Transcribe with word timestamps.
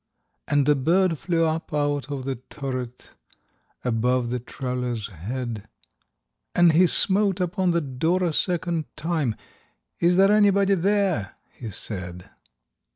And 0.47 0.67
a 0.67 0.73
bird 0.73 1.19
flew 1.19 1.45
up 1.45 1.71
out 1.75 2.09
of 2.09 2.25
the 2.25 2.37
turret, 2.37 3.11
Above 3.85 4.31
the 4.31 4.39
traveler's 4.39 5.11
head: 5.11 5.67
And 6.55 6.71
he 6.71 6.87
smote 6.87 7.39
upon 7.39 7.69
the 7.69 7.81
door 7.81 8.23
a 8.23 8.33
second 8.33 8.85
time; 8.97 9.35
"Is 9.99 10.17
there 10.17 10.31
anybody 10.31 10.73
there?" 10.73 11.35
he 11.53 11.69
said. 11.69 12.31